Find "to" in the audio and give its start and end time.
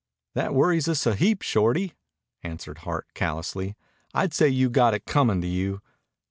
5.41-5.47